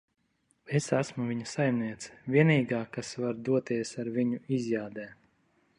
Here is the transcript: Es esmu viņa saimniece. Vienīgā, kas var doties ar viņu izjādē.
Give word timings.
Es 0.79 0.87
esmu 0.99 1.25
viņa 1.31 1.49
saimniece. 1.51 2.15
Vienīgā, 2.37 2.81
kas 2.97 3.13
var 3.25 3.39
doties 3.51 3.95
ar 4.05 4.13
viņu 4.19 4.41
izjādē. 4.61 5.07